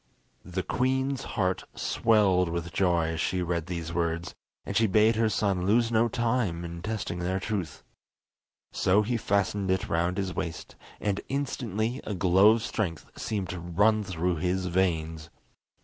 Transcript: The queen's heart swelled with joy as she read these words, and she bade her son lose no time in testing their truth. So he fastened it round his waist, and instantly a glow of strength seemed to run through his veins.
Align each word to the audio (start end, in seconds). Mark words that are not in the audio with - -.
The 0.43 0.63
queen's 0.63 1.21
heart 1.37 1.65
swelled 1.75 2.49
with 2.49 2.73
joy 2.73 3.09
as 3.09 3.21
she 3.21 3.43
read 3.43 3.67
these 3.67 3.93
words, 3.93 4.33
and 4.65 4.75
she 4.75 4.87
bade 4.87 5.15
her 5.15 5.29
son 5.29 5.67
lose 5.67 5.91
no 5.91 6.07
time 6.07 6.65
in 6.65 6.81
testing 6.81 7.19
their 7.19 7.39
truth. 7.39 7.83
So 8.71 9.03
he 9.03 9.15
fastened 9.15 9.69
it 9.69 9.89
round 9.89 10.17
his 10.17 10.33
waist, 10.33 10.75
and 10.99 11.21
instantly 11.29 12.01
a 12.03 12.15
glow 12.15 12.49
of 12.53 12.63
strength 12.63 13.11
seemed 13.15 13.49
to 13.49 13.59
run 13.59 14.03
through 14.03 14.37
his 14.37 14.65
veins. 14.65 15.29